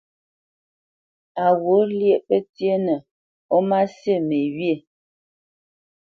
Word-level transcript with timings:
Á 1.43 1.45
ghût 1.61 1.87
lyéʼ 1.99 2.19
pətyénə 2.27 2.95
ó 3.55 3.57
má 3.69 3.79
sí 3.97 4.13
me 4.27 4.39
wyê? 4.55 4.75